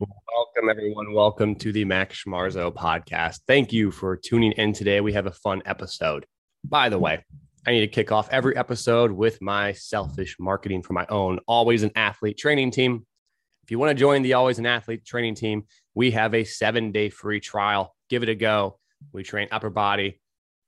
[0.00, 1.12] Welcome, everyone.
[1.12, 3.40] Welcome to the Max Schmarzo podcast.
[3.48, 5.00] Thank you for tuning in today.
[5.00, 6.24] We have a fun episode.
[6.62, 7.24] By the way,
[7.66, 11.82] I need to kick off every episode with my selfish marketing for my own Always
[11.82, 13.04] an Athlete training team.
[13.64, 15.64] If you want to join the Always an Athlete training team,
[15.96, 17.92] we have a seven day free trial.
[18.08, 18.78] Give it a go.
[19.12, 20.20] We train upper body,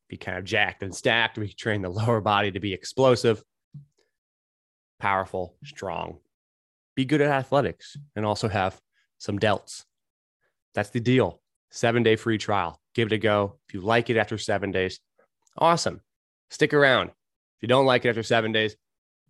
[0.08, 1.38] be kind of jacked and stacked.
[1.38, 3.44] We train the lower body to be explosive,
[4.98, 6.18] powerful, strong,
[6.96, 8.80] be good at athletics, and also have
[9.21, 9.84] some delts.
[10.74, 11.41] That's the deal.
[11.70, 12.80] Seven day free trial.
[12.95, 13.59] Give it a go.
[13.69, 14.98] If you like it after seven days,
[15.56, 16.01] awesome.
[16.48, 17.09] Stick around.
[17.09, 18.75] If you don't like it after seven days,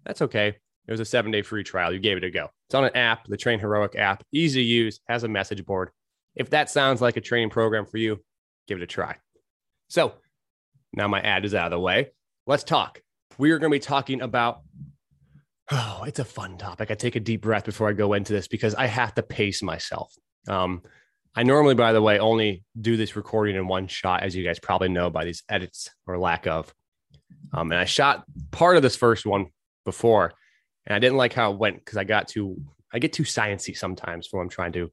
[0.06, 0.56] that's okay.
[0.86, 1.92] It was a seven day free trial.
[1.92, 2.48] You gave it a go.
[2.68, 5.90] It's on an app, the Train Heroic app, easy to use, has a message board.
[6.36, 8.22] If that sounds like a training program for you,
[8.66, 9.16] give it a try.
[9.88, 10.14] So
[10.94, 12.12] now my ad is out of the way.
[12.46, 13.02] Let's talk.
[13.38, 14.62] We are going to be talking about
[15.72, 16.90] Oh, it's a fun topic.
[16.90, 19.62] I take a deep breath before I go into this because I have to pace
[19.62, 20.12] myself.
[20.48, 20.82] Um,
[21.36, 24.58] I normally, by the way, only do this recording in one shot, as you guys
[24.58, 26.74] probably know by these edits or lack of.
[27.52, 29.46] Um, and I shot part of this first one
[29.84, 30.32] before,
[30.86, 32.60] and I didn't like how it went because I got too,
[32.92, 34.92] I get too sciency sometimes for what I'm trying to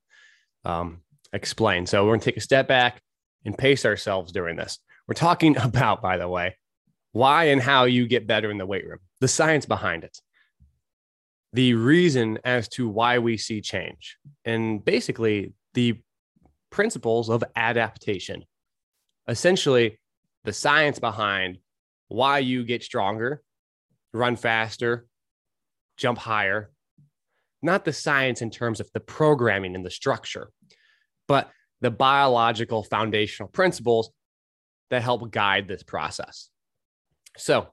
[0.63, 1.02] um,
[1.33, 1.87] explain.
[1.87, 3.02] So we're to take a step back
[3.45, 4.77] and pace ourselves during this.
[5.07, 6.55] We're talking about, by the way,
[7.13, 10.19] why and how you get better in the weight room, the science behind it
[11.53, 15.99] the reason as to why we see change and basically the
[16.69, 18.43] principles of adaptation.
[19.27, 19.99] Essentially,
[20.43, 21.57] the science behind
[22.07, 23.41] why you get stronger,
[24.13, 25.07] run faster,
[25.97, 26.71] jump higher,
[27.61, 30.49] not the science in terms of the programming and the structure,
[31.27, 31.49] but
[31.81, 34.11] the biological foundational principles
[34.89, 36.49] that help guide this process.
[37.37, 37.67] So,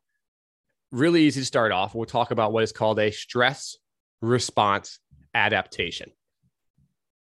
[0.95, 1.95] really easy to start off.
[1.95, 3.77] We'll talk about what is called a stress
[4.23, 5.01] response
[5.35, 6.11] adaptation.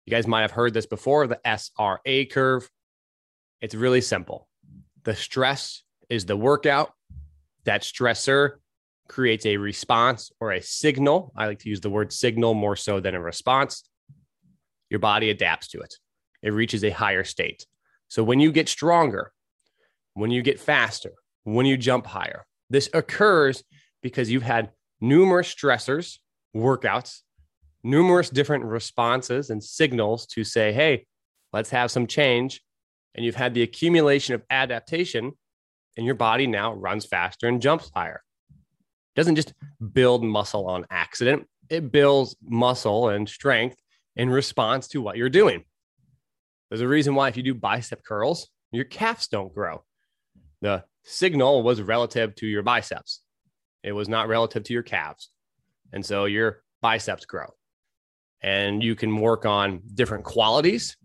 [0.06, 2.70] You guys might have heard this before the SRA curve.
[3.62, 4.48] It's really simple.
[5.04, 6.92] The stress is the workout.
[7.66, 8.54] That stressor
[9.08, 11.32] creates a response or a signal.
[11.36, 13.88] I like to use the word signal more so than a response.
[14.90, 15.94] Your body adapts to it,
[16.42, 17.68] it reaches a higher state.
[18.08, 19.32] So when you get stronger,
[20.16, 21.12] when you get faster,
[21.44, 23.64] when you jump higher, this occurs
[24.02, 24.72] because you've had
[25.02, 26.18] numerous stressors,
[26.56, 27.22] workouts,
[27.84, 31.06] numerous different responses and signals to say, hey,
[31.54, 32.62] let's have some change.
[33.16, 35.32] And you've had the accumulation of adaptation,
[35.98, 38.22] and your body now runs faster and jumps higher.
[38.52, 39.54] It doesn't just
[39.94, 43.78] build muscle on accident, it builds muscle and strength
[44.16, 45.64] in response to what you're doing.
[46.70, 49.84] There's a reason why if you do bicep curls, your calves don't grow.
[50.62, 53.22] The signal was relative to your biceps.
[53.84, 55.30] It was not relative to your calves.
[55.92, 57.48] And so your biceps grow.
[58.42, 60.96] And you can work on different qualities.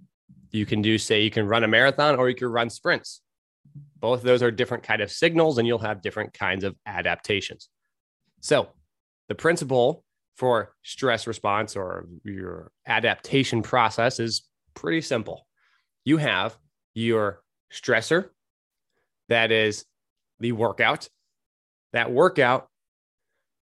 [0.51, 3.23] You can do, say, you can run a marathon or you can run sprints.
[3.99, 7.71] Both of those are different kind of signals, and you'll have different kinds of adaptations.
[8.41, 8.69] So
[9.29, 10.05] the principle
[10.37, 14.43] for stress response or your adaptation process is
[14.75, 15.47] pretty simple.
[16.05, 16.57] You have
[16.93, 17.43] your
[17.73, 18.29] stressor,
[19.29, 19.87] that is
[20.45, 21.09] the workout.
[21.95, 22.69] That workout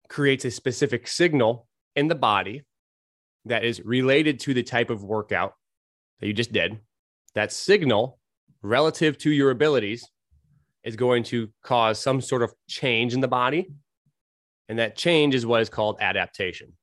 [0.09, 2.63] creates a specific signal in the body
[3.45, 5.53] that is related to the type of workout
[6.19, 6.79] that you just did.
[7.33, 8.19] That signal,
[8.61, 10.05] relative to your abilities,
[10.83, 13.69] is going to cause some sort of change in the body.
[14.67, 16.73] And that change is what is called adaptation.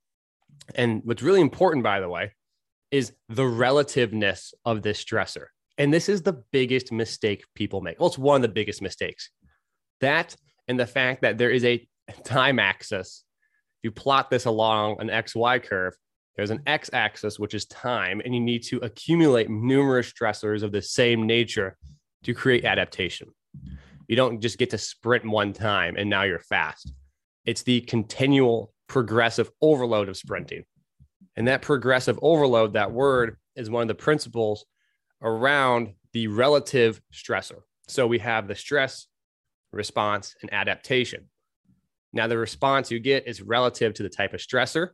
[0.74, 2.32] And what's really important, by the way,
[2.90, 5.46] is the relativeness of this stressor.
[5.76, 8.00] And this is the biggest mistake people make.
[8.00, 9.30] Well, it's one of the biggest mistakes.
[10.02, 10.36] That
[10.68, 11.84] and the fact that there is a
[12.24, 13.24] time axis.
[13.78, 15.94] If you plot this along an XY curve,
[16.36, 20.72] there's an X axis, which is time, and you need to accumulate numerous stressors of
[20.72, 21.76] the same nature
[22.24, 23.28] to create adaptation.
[24.08, 26.92] You don't just get to sprint one time and now you're fast.
[27.44, 30.64] It's the continual progressive overload of sprinting.
[31.36, 34.64] And that progressive overload, that word is one of the principles
[35.22, 37.60] around the relative stressor.
[37.88, 39.06] So we have the stress,
[39.72, 41.28] response, and adaptation.
[42.12, 44.90] Now, the response you get is relative to the type of stressor,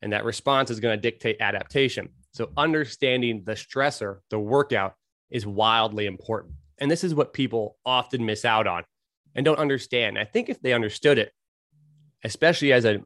[0.00, 2.08] and that response is going to dictate adaptation.
[2.32, 4.94] So, understanding the stressor, the workout,
[5.30, 6.54] is wildly important.
[6.78, 8.84] And this is what people often miss out on
[9.34, 10.18] and don't understand.
[10.18, 11.32] I think if they understood it,
[12.24, 13.00] especially as a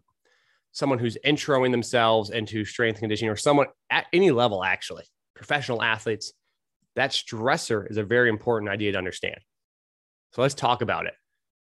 [0.72, 5.04] someone who's introing themselves into strength conditioning or someone at any level, actually,
[5.34, 6.32] professional athletes,
[6.96, 9.38] that stressor is a very important idea to understand.
[10.32, 11.14] So let's talk about it.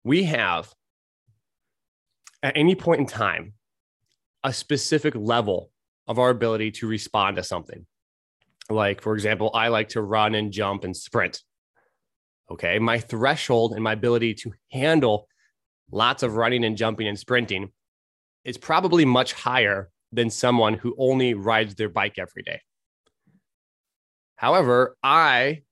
[0.04, 0.72] We have
[2.42, 3.54] at any point in time
[4.42, 5.70] a specific level
[6.06, 7.86] of our ability to respond to something.
[8.68, 11.42] Like, for example, I like to run and jump and sprint.
[12.50, 12.78] Okay.
[12.78, 15.28] My threshold and my ability to handle
[15.90, 17.72] lots of running and jumping and sprinting
[18.44, 22.60] is probably much higher than someone who only rides their bike every day.
[24.36, 25.62] However, I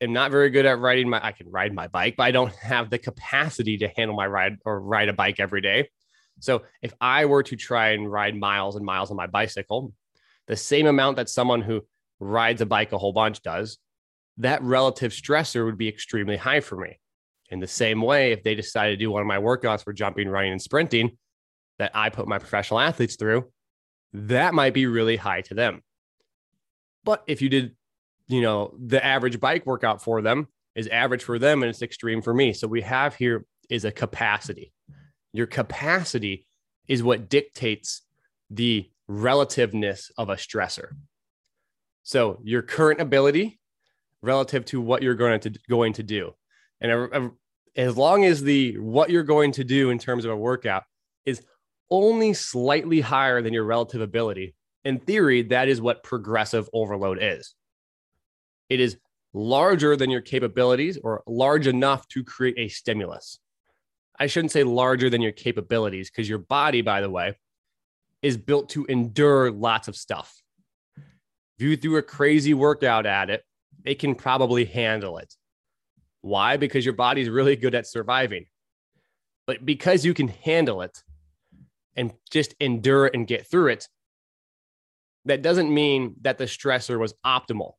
[0.00, 2.54] am not very good at riding my I can ride my bike, but I don't
[2.56, 5.88] have the capacity to handle my ride or ride a bike every day.
[6.40, 9.92] So if I were to try and ride miles and miles on my bicycle,
[10.46, 11.82] the same amount that someone who
[12.20, 13.78] rides a bike a whole bunch does,
[14.38, 16.98] that relative stressor would be extremely high for me.
[17.50, 20.28] In the same way, if they decide to do one of my workouts for jumping,
[20.28, 21.16] running, and sprinting
[21.78, 23.50] that I put my professional athletes through,
[24.12, 25.82] that might be really high to them.
[27.04, 27.74] But if you did,
[28.28, 32.22] you know, the average bike workout for them is average for them and it's extreme
[32.22, 32.52] for me.
[32.52, 34.72] So we have here is a capacity.
[35.32, 36.46] Your capacity
[36.86, 38.02] is what dictates
[38.50, 40.90] the relativeness of a stressor.
[42.02, 43.58] So your current ability
[44.22, 46.32] relative to what you're going to going to do.
[46.80, 47.32] And
[47.76, 50.84] as long as the what you're going to do in terms of a workout
[51.24, 51.42] is
[51.90, 54.54] only slightly higher than your relative ability,
[54.84, 57.54] in theory, that is what progressive overload is.
[58.68, 58.98] It is
[59.32, 63.38] larger than your capabilities or large enough to create a stimulus.
[64.18, 67.36] I shouldn't say larger than your capabilities because your body, by the way,
[68.20, 70.42] is built to endure lots of stuff.
[70.96, 73.44] If you threw a crazy workout at it,
[73.84, 75.34] it can probably handle it.
[76.20, 76.56] Why?
[76.56, 78.46] Because your body's really good at surviving.
[79.46, 81.02] But because you can handle it
[81.96, 83.88] and just endure it and get through it,
[85.24, 87.72] that doesn't mean that the stressor was optimal.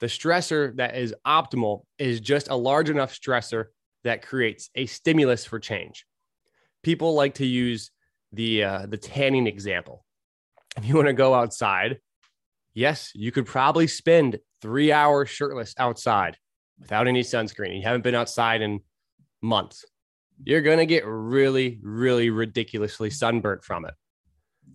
[0.00, 3.66] The stressor that is optimal is just a large enough stressor
[4.02, 6.04] that creates a stimulus for change.
[6.82, 7.90] People like to use
[8.32, 10.04] the uh, the tanning example.
[10.76, 11.98] If you want to go outside,
[12.74, 16.36] yes, you could probably spend three hours shirtless outside
[16.80, 17.76] without any sunscreen.
[17.76, 18.80] You haven't been outside in
[19.40, 19.84] months.
[20.42, 23.94] You're going to get really, really ridiculously sunburnt from it.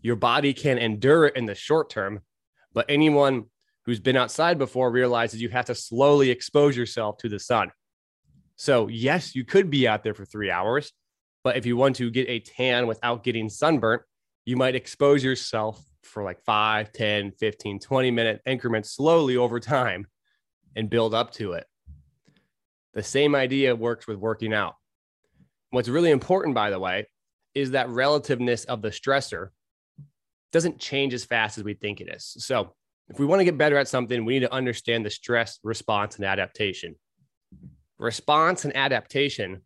[0.02, 2.22] Your body can endure it in the short term,
[2.74, 3.46] but anyone
[3.90, 7.72] who's been outside before realizes you have to slowly expose yourself to the sun.
[8.56, 10.94] So, yes, you could be out there for three hours,
[11.44, 14.04] but if you want to get a tan without getting sunburnt,
[14.46, 20.06] you might expose yourself for like 5, 10, 15, 20 minute increments slowly over time
[20.76, 21.66] and build up to it.
[22.94, 24.76] The same idea works with working out.
[25.72, 27.08] What's really important, by the way,
[27.56, 29.48] is that relativeness of the stressor
[30.52, 32.36] doesn't change as fast as we think it is.
[32.38, 32.76] So,
[33.10, 36.16] if we want to get better at something, we need to understand the stress response
[36.16, 36.96] and adaptation
[38.00, 39.62] response and adaptation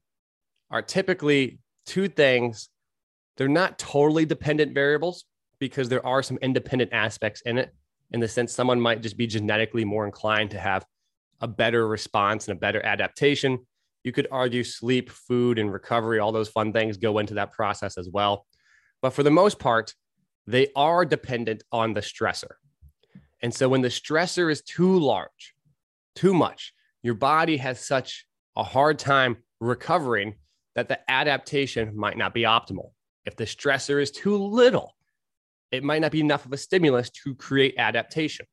[0.70, 2.70] are typically two things.
[3.38, 5.26] They're not totally dependent variables
[5.60, 7.74] because there are some independent aspects in it,
[8.12, 10.86] in the sense someone might just be genetically more inclined to have
[11.40, 13.60] a better response and a better adaptation.
[14.04, 17.98] You could argue sleep, food, and recovery, all those fun things go into that process
[17.98, 18.46] as well.
[19.02, 19.94] But for the most part,
[20.46, 22.56] they are dependent on the stressor.
[23.44, 25.54] And so when the stressor is too large,
[26.16, 26.74] too much,
[27.04, 28.26] your body has such
[28.56, 30.36] a hard time recovering
[30.76, 32.92] that the adaptation might not be optimal.
[33.26, 34.96] If the stressor is too little,
[35.72, 38.46] it might not be enough of a stimulus to create adaptation.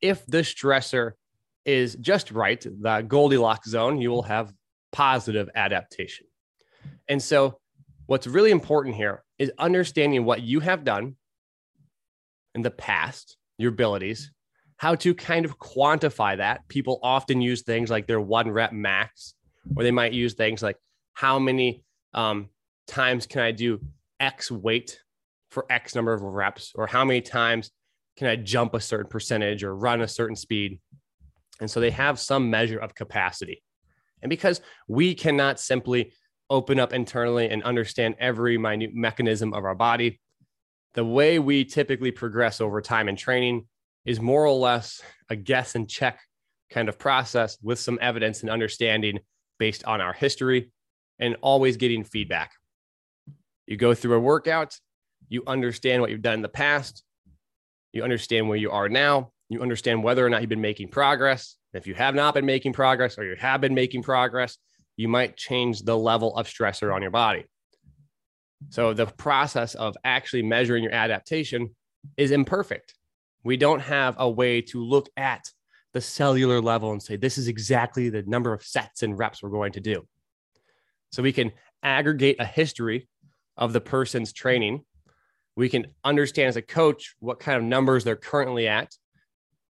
[0.00, 1.12] If the stressor
[1.64, 4.52] is just right, the Goldilocks zone, you will have
[4.92, 6.26] positive adaptation.
[7.08, 7.60] And so,
[8.06, 11.16] what's really important here is understanding what you have done
[12.54, 14.30] in the past, your abilities,
[14.76, 16.66] how to kind of quantify that.
[16.68, 19.34] People often use things like their one rep max,
[19.76, 20.76] or they might use things like
[21.14, 21.84] how many
[22.14, 22.48] um,
[22.86, 23.80] times can I do
[24.20, 25.00] X weight
[25.50, 27.70] for X number of reps, or how many times
[28.16, 30.80] can I jump a certain percentage or run a certain speed.
[31.60, 33.62] And so they have some measure of capacity.
[34.22, 36.12] And because we cannot simply
[36.50, 40.20] open up internally and understand every minute mechanism of our body,
[40.98, 43.64] the way we typically progress over time in training
[44.04, 45.00] is more or less
[45.30, 46.18] a guess and check
[46.70, 49.20] kind of process with some evidence and understanding
[49.60, 50.72] based on our history
[51.20, 52.50] and always getting feedback.
[53.68, 54.76] You go through a workout,
[55.28, 57.04] you understand what you've done in the past,
[57.92, 61.54] you understand where you are now, you understand whether or not you've been making progress.
[61.74, 64.58] If you have not been making progress or you have been making progress,
[64.96, 67.44] you might change the level of stressor on your body.
[68.70, 71.74] So the process of actually measuring your adaptation
[72.16, 72.94] is imperfect
[73.44, 75.50] we don't have a way to look at
[75.94, 79.48] the cellular level and say, this is exactly the number of sets and reps we're
[79.50, 80.06] going to do.
[81.12, 83.08] So we can aggregate a history
[83.56, 84.84] of the person's training.
[85.56, 88.94] We can understand as a coach what kind of numbers they're currently at,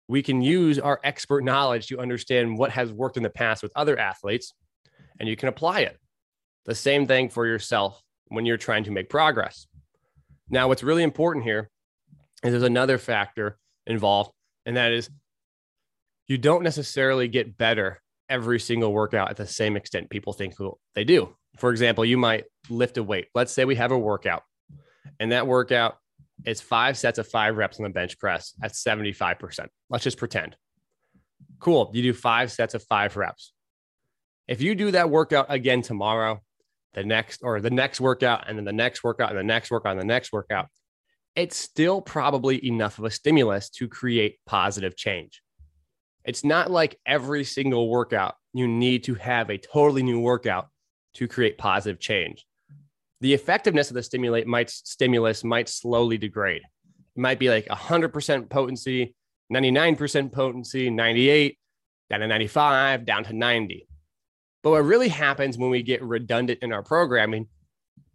[0.08, 3.70] we can use our expert knowledge to understand what has worked in the past with
[3.76, 4.52] other athletes
[5.20, 5.96] and you can apply it.
[6.64, 9.66] The same thing for yourself when you're trying to make progress.
[10.48, 11.70] Now, what's really important here
[12.42, 14.32] is there's another factor involved,
[14.64, 15.10] and that is
[16.26, 20.54] you don't necessarily get better every single workout at the same extent people think
[20.94, 21.36] they do.
[21.58, 23.26] For example, you might lift a weight.
[23.34, 24.42] Let's say we have a workout,
[25.18, 25.96] and that workout
[26.46, 29.66] is five sets of five reps on the bench press at 75%.
[29.90, 30.56] Let's just pretend.
[31.58, 31.90] Cool.
[31.92, 33.52] You do five sets of five reps.
[34.48, 36.40] If you do that workout again tomorrow,
[36.94, 39.92] the next or the next workout, and then the next workout, and the next workout,
[39.92, 40.66] and the next workout,
[41.36, 45.42] it's still probably enough of a stimulus to create positive change.
[46.24, 50.68] It's not like every single workout you need to have a totally new workout
[51.14, 52.44] to create positive change.
[53.20, 56.62] The effectiveness of the stimulate might stimulus might slowly degrade.
[57.16, 59.14] It might be like 100% potency,
[59.52, 61.58] 99% potency, 98,
[62.08, 63.86] down to 95, down to 90.
[64.62, 67.48] But what really happens when we get redundant in our programming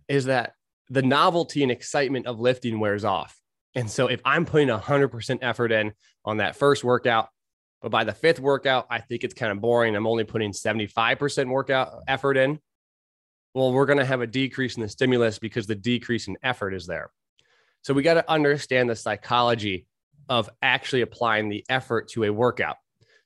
[0.07, 0.53] is that
[0.89, 3.39] the novelty and excitement of lifting wears off.
[3.73, 7.29] And so if I'm putting 100% effort in on that first workout,
[7.81, 9.95] but by the fifth workout, I think it's kind of boring.
[9.95, 12.59] I'm only putting 75% workout effort in.
[13.53, 16.73] Well, we're going to have a decrease in the stimulus because the decrease in effort
[16.73, 17.09] is there.
[17.83, 19.87] So we got to understand the psychology
[20.29, 22.77] of actually applying the effort to a workout.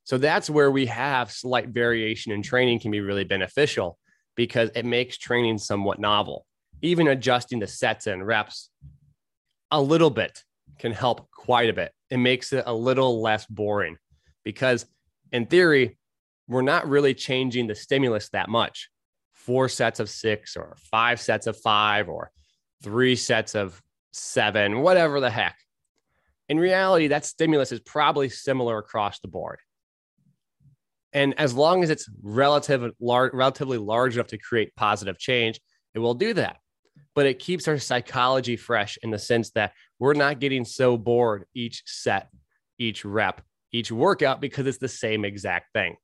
[0.03, 3.99] So that's where we have slight variation in training can be really beneficial
[4.35, 6.45] because it makes training somewhat novel
[6.81, 8.69] even adjusting the sets and reps
[9.71, 10.43] a little bit
[10.77, 11.91] can help quite a bit.
[12.09, 13.97] It makes it a little less boring
[14.43, 14.85] because,
[15.31, 15.97] in theory,
[16.47, 18.89] we're not really changing the stimulus that much.
[19.33, 22.31] Four sets of six, or five sets of five, or
[22.83, 25.57] three sets of seven, whatever the heck.
[26.47, 29.59] In reality, that stimulus is probably similar across the board.
[31.13, 35.59] And as long as it's relative, lar- relatively large enough to create positive change,
[35.93, 36.57] it will do that
[37.15, 41.45] but it keeps our psychology fresh in the sense that we're not getting so bored
[41.53, 42.29] each set,
[42.77, 45.95] each rep, each workout because it's the same exact thing.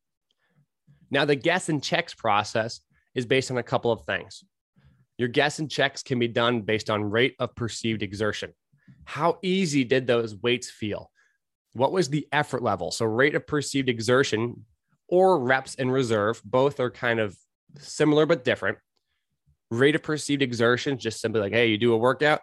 [1.11, 2.81] Now, the guess and checks process
[3.13, 4.43] is based on a couple of things.
[5.17, 8.51] Your guess and checks can be done based on rate of perceived exertion.
[9.05, 11.11] How easy did those weights feel?
[11.73, 12.91] What was the effort level?
[12.91, 14.65] So, rate of perceived exertion
[15.07, 17.37] or reps in reserve, both are kind of
[17.79, 18.77] similar but different
[19.71, 22.41] rate of perceived exertion, just simply like, hey, you do a workout.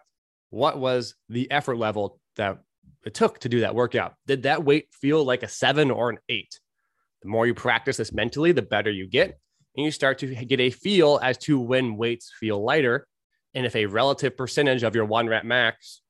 [0.51, 2.59] What was the effort level that
[3.05, 4.15] it took to do that workout?
[4.27, 6.61] Did that weight feel like a seven or an eight?
[7.23, 9.39] The more you practice this mentally, the better you get.
[9.77, 13.07] And you start to get a feel as to when weights feel lighter.
[13.55, 16.03] And if a relative percentage of your one rep max,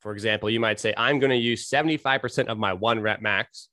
[0.00, 3.68] for example, you might say, I'm going to use 75% of my one rep max.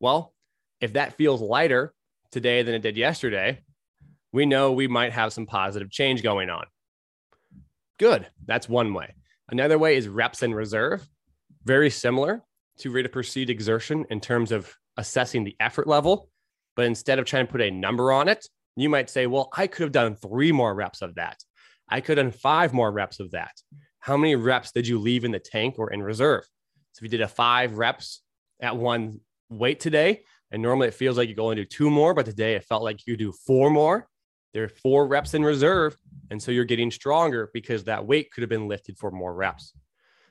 [0.00, 0.34] Well,
[0.80, 1.92] if that feels lighter
[2.30, 3.60] today than it did yesterday,
[4.32, 6.66] we know we might have some positive change going on.
[7.98, 8.26] Good.
[8.44, 9.14] That's one way.
[9.48, 11.06] Another way is reps in reserve,
[11.64, 12.42] very similar
[12.78, 16.28] to rate of perceived exertion in terms of assessing the effort level.
[16.74, 19.66] But instead of trying to put a number on it, you might say, well, I
[19.66, 21.38] could have done three more reps of that.
[21.88, 23.52] I could have done five more reps of that.
[24.00, 26.44] How many reps did you leave in the tank or in reserve?
[26.92, 28.20] So if you did a five reps
[28.60, 32.26] at one weight today, and normally it feels like you go into two more, but
[32.26, 34.08] today it felt like you do four more,
[34.56, 35.98] there are four reps in reserve.
[36.30, 39.74] And so you're getting stronger because that weight could have been lifted for more reps.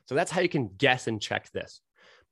[0.06, 1.80] So that's how you can guess and check this.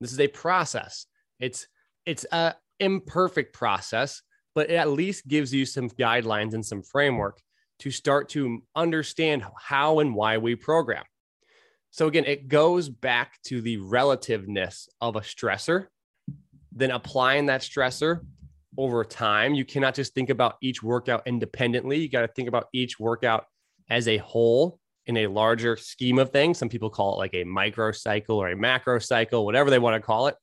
[0.01, 1.07] This is a process.
[1.39, 1.69] It's
[2.05, 4.23] it's a imperfect process,
[4.57, 7.41] but it at least gives you some guidelines and some framework
[7.79, 11.05] to start to understand how and why we program.
[11.93, 15.87] So again, it goes back to the relativeness of a stressor,
[16.75, 18.21] then applying that stressor
[18.77, 19.55] over time.
[19.55, 21.99] You cannot just think about each workout independently.
[21.99, 23.47] You got to think about each workout
[23.89, 26.59] as a whole in a larger scheme of things.
[26.59, 29.95] Some people call it like a micro cycle or a macro cycle, whatever they want
[29.95, 30.37] to call it.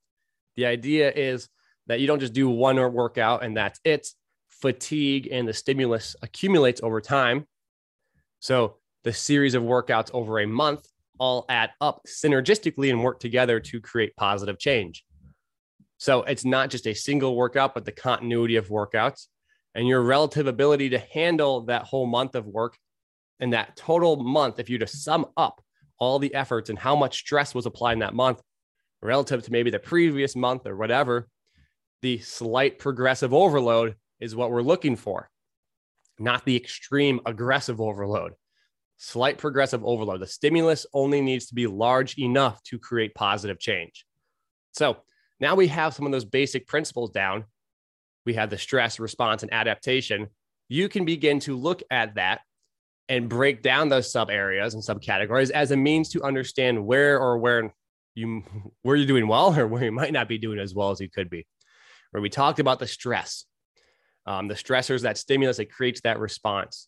[0.56, 1.50] The idea is
[1.88, 4.08] that you don't just do one workout and that's it.
[4.50, 7.48] Fatigue and the stimulus accumulates over time.
[8.40, 13.60] So the series of workouts over a month all add up synergistically and work together
[13.60, 15.04] to create positive change.
[16.01, 19.27] So it's not just a single workout, but the continuity of workouts
[19.75, 22.75] and your relative ability to handle that whole month of work
[23.39, 24.58] and that total month.
[24.58, 25.62] If you to sum up
[26.00, 28.41] all the efforts and how much stress was applied in that month
[29.03, 31.27] relative to maybe the previous month or whatever,
[32.01, 35.29] the slight progressive overload is what we're looking for,
[36.17, 38.34] not the extreme aggressive overload.
[38.98, 40.22] Slight progressive overload.
[40.22, 44.03] The stimulus only needs to be large enough to create positive change.
[44.72, 44.98] So,
[45.42, 47.46] now we have some of those basic principles down.
[48.26, 50.28] We have the stress response and adaptation.
[50.70, 52.42] You can begin to look at that
[53.10, 57.40] and break down those sub areas and subcategories as a means to understand where or
[57.40, 57.74] where
[58.16, 58.44] you
[58.84, 61.10] where you're doing well or where you might not be doing as well as you
[61.10, 61.46] could be.
[62.12, 63.46] Where we talked about the stress,
[64.26, 66.88] um, the stressors, that stimulus that creates that response.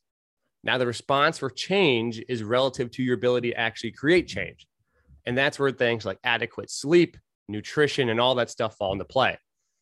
[0.63, 4.65] Now, the response for change is relative to your ability to actually create change.
[5.25, 9.37] And that's where things like adequate sleep, nutrition, and all that stuff fall into play.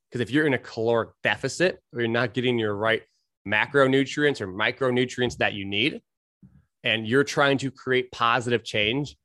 [0.10, 3.04] Because if you're in a caloric deficit or you're not getting your right
[3.48, 6.02] macronutrients or micronutrients that you need,
[6.84, 9.16] and you're trying to create positive change,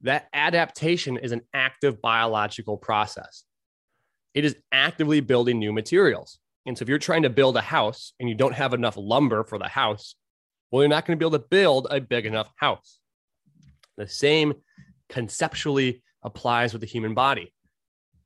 [0.00, 3.44] that adaptation is an active biological process.
[4.34, 6.38] It is actively building new materials.
[6.66, 9.44] And so if you're trying to build a house and you don't have enough lumber
[9.44, 10.16] for the house,
[10.70, 12.98] well, you're not going to be able to build a big enough house.
[13.96, 14.54] The same
[15.08, 17.52] conceptually applies with the human body.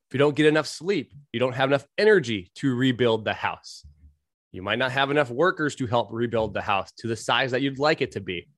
[0.09, 3.85] If you don't get enough sleep, you don't have enough energy to rebuild the house.
[4.53, 7.63] You might not have enough workers to help rebuild the house to the size that
[7.63, 8.49] you'd like it to be.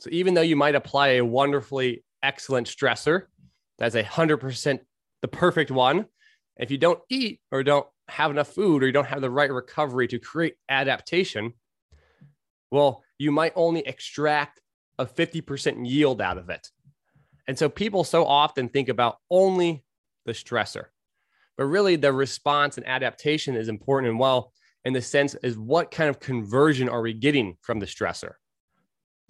[0.00, 3.22] So even though you might apply a wonderfully excellent stressor,
[3.78, 4.82] that's a hundred percent
[5.22, 6.06] the perfect one.
[6.56, 9.50] If you don't eat or don't have enough food or you don't have the right
[9.50, 11.52] recovery to create adaptation,
[12.70, 14.60] well, you might only extract
[14.98, 16.70] a 50% yield out of it.
[17.48, 19.84] And so people so often think about only
[20.24, 20.86] the stressor,
[21.56, 24.52] but really the response and adaptation is important and well
[24.84, 28.34] in the sense is what kind of conversion are we getting from the stressor?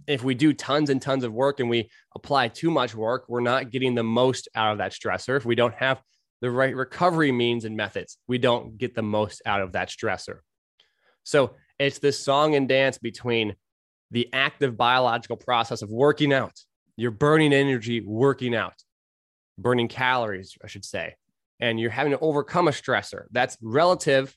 [0.06, 3.40] If we do tons and tons of work and we apply too much work, we're
[3.40, 5.36] not getting the most out of that stressor.
[5.36, 6.02] If we don't have
[6.42, 10.40] the right recovery means and methods, we don't get the most out of that stressor.
[11.22, 13.54] So it's this song and dance between
[14.10, 16.52] the active biological process of working out.
[16.96, 18.74] You're burning energy working out,
[19.58, 21.14] burning calories, I should say,
[21.60, 23.24] and you're having to overcome a stressor.
[23.30, 24.36] That's relative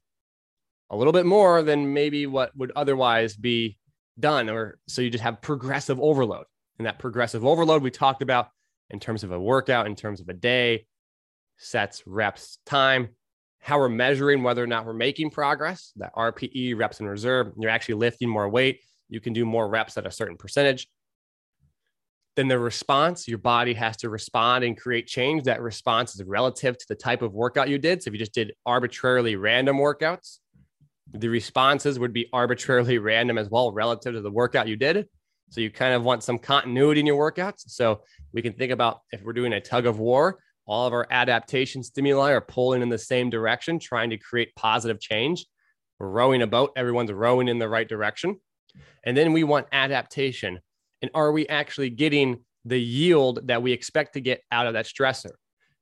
[0.89, 3.77] a little bit more than maybe what would otherwise be
[4.19, 4.49] done.
[4.49, 6.45] Or so you just have progressive overload.
[6.77, 8.47] And that progressive overload we talked about
[8.89, 10.85] in terms of a workout, in terms of a day,
[11.57, 13.09] sets, reps, time,
[13.59, 17.69] how we're measuring whether or not we're making progress, that RPE, reps in reserve, you're
[17.69, 18.79] actually lifting more weight.
[19.09, 20.87] You can do more reps at a certain percentage.
[22.39, 25.43] Then the response, your body has to respond and create change.
[25.43, 28.01] That response is relative to the type of workout you did.
[28.01, 30.37] So if you just did arbitrarily random workouts,
[31.11, 35.05] the responses would be arbitrarily random as well, relative to the workout you did.
[35.49, 37.63] So you kind of want some continuity in your workouts.
[37.67, 41.07] So we can think about if we're doing a tug of war, all of our
[41.11, 45.45] adaptation stimuli are pulling in the same direction, trying to create positive change.
[45.99, 48.39] We're rowing a boat, everyone's rowing in the right direction.
[49.03, 50.59] And then we want adaptation.
[51.01, 54.85] And are we actually getting the yield that we expect to get out of that
[54.85, 55.31] stressor?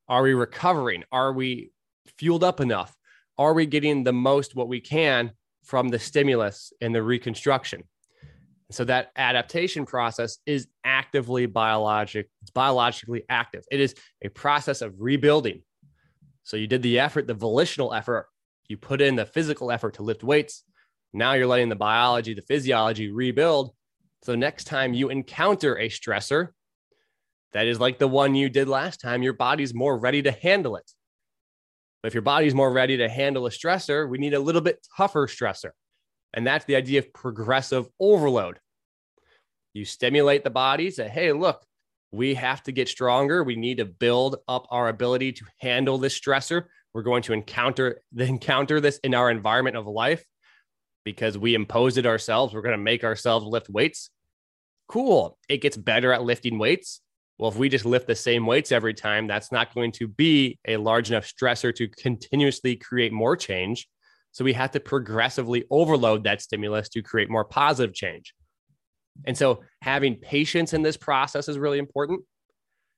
[0.07, 1.03] Are we recovering?
[1.11, 1.71] Are we
[2.17, 2.95] fueled up enough?
[3.37, 5.31] Are we getting the most what we can
[5.63, 7.83] from the stimulus and the reconstruction?
[8.71, 13.63] So that adaptation process is actively biologic, it's biologically active.
[13.71, 15.61] It is a process of rebuilding.
[16.43, 18.27] So you did the effort, the volitional effort,
[18.67, 20.63] you put in the physical effort to lift weights.
[21.13, 23.71] Now you're letting the biology, the physiology rebuild.
[24.23, 26.49] So next time you encounter a stressor
[27.53, 30.75] that is like the one you did last time, your body's more ready to handle
[30.75, 30.91] it.
[32.01, 34.85] But if your body's more ready to handle a stressor, we need a little bit
[34.95, 35.71] tougher stressor.
[36.33, 38.59] And that's the idea of progressive overload.
[39.73, 41.63] You stimulate the body, say, hey, look,
[42.11, 43.43] we have to get stronger.
[43.43, 46.65] We need to build up our ability to handle this stressor.
[46.93, 50.23] We're going to encounter the encounter this in our environment of life
[51.07, 52.53] because we imposed it ourselves.
[52.53, 54.09] We're going to make ourselves lift weights.
[54.89, 55.37] Cool.
[55.47, 56.99] It gets better at lifting weights.
[57.37, 60.59] Well, if we just lift the same weights every time, that's not going to be
[60.67, 63.87] a large enough stressor to continuously create more change.
[64.33, 68.33] So we have to progressively overload that stimulus to create more positive change.
[69.23, 72.19] And so having patience in this process is really important.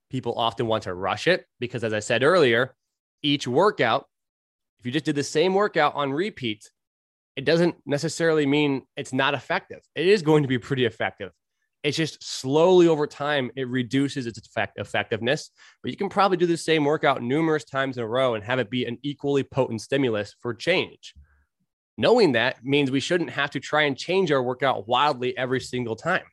[0.09, 2.73] People often want to rush it because, as I said earlier,
[3.21, 4.07] each workout,
[4.79, 6.71] if you just did the same workout on repeat,
[7.39, 9.79] it doesn't necessarily mean it's not effective.
[9.95, 11.31] It is going to be pretty effective.
[11.83, 15.49] It's just slowly over time, it reduces its effect, effectiveness.
[15.81, 18.59] But you can probably do the same workout numerous times in a row and have
[18.59, 21.13] it be an equally potent stimulus for change.
[21.97, 25.95] Knowing that means we shouldn't have to try and change our workout wildly every single
[25.95, 26.25] time.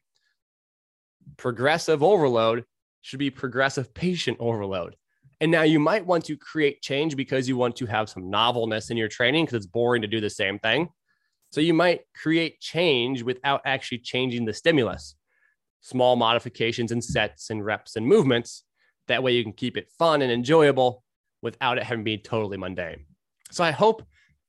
[1.37, 2.65] Progressive overload
[3.03, 4.97] should be progressive patient overload.
[5.41, 8.91] And now you might want to create change because you want to have some novelness
[8.91, 10.89] in your training because it's boring to do the same thing.
[11.57, 15.15] So you might create change without actually changing the stimulus
[15.81, 18.63] small modifications in sets and reps and movements.
[19.09, 21.03] That way you can keep it fun and enjoyable,
[21.41, 23.07] without it having been totally mundane.
[23.51, 24.03] So I hope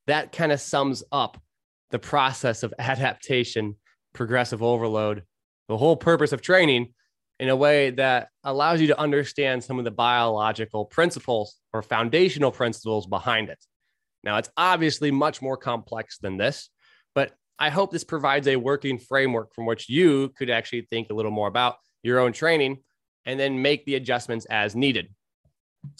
[0.06, 1.40] that kind of sums up
[1.88, 3.76] the process of adaptation,
[4.12, 5.22] progressive overload,
[5.66, 6.92] the whole purpose of training
[7.40, 12.50] in a way that allows you to understand some of the biological principles or foundational
[12.50, 13.64] principles behind it.
[14.24, 16.68] Now, it's obviously much more complex than this,
[17.58, 21.30] I hope this provides a working framework from which you could actually think a little
[21.30, 22.78] more about your own training
[23.26, 25.12] and then make the adjustments as needed.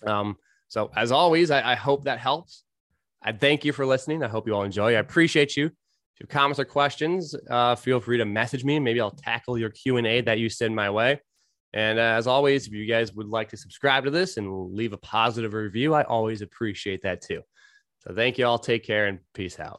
[0.06, 0.36] Um,
[0.68, 2.64] so, as always, I, I hope that helps.
[3.22, 4.22] I thank you for listening.
[4.22, 4.94] I hope you all enjoy.
[4.94, 5.66] I appreciate you.
[5.66, 8.78] If you have comments or questions, uh, feel free to message me.
[8.78, 11.20] Maybe I'll tackle your Q and A that you send my way.
[11.72, 14.92] And uh, as always, if you guys would like to subscribe to this and leave
[14.92, 17.42] a positive review, I always appreciate that too.
[18.00, 18.58] So thank you all.
[18.58, 19.76] Take care and peace out.